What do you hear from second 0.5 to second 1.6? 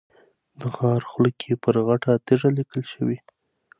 د غار خوله کې